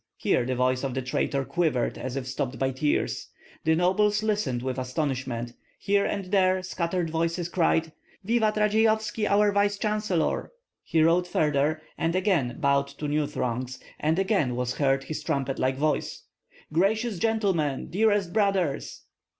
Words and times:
Here 0.17 0.47
the 0.47 0.55
voice 0.55 0.83
of 0.83 0.95
the 0.95 1.03
traitor 1.03 1.45
quivered 1.45 1.95
as 1.95 2.15
if 2.15 2.25
stopped 2.25 2.57
by 2.57 2.71
tears. 2.71 3.27
The 3.65 3.75
nobles 3.75 4.23
listened 4.23 4.63
with 4.63 4.79
astonishment; 4.79 5.53
here 5.77 6.05
and 6.05 6.25
there 6.31 6.63
scattered 6.63 7.11
voices 7.11 7.47
cried, 7.49 7.91
"Vivat 8.23 8.55
Radzeyovski, 8.57 9.27
our 9.27 9.51
vice 9.51 9.77
chancellor!" 9.77 10.53
He 10.81 11.03
rode 11.03 11.27
farther, 11.27 11.83
and 11.99 12.15
again 12.15 12.57
bowed 12.59 12.87
to 12.87 13.07
new 13.07 13.27
throngs, 13.27 13.77
and 13.99 14.17
again 14.17 14.55
was 14.55 14.77
heard 14.77 15.03
his 15.03 15.21
trumpet 15.21 15.59
like 15.59 15.75
voice: 15.77 16.23
"Gracious 16.73 17.19
gentlemen, 17.19 17.91
dearest 17.91 18.33
brothers!" 18.33 19.03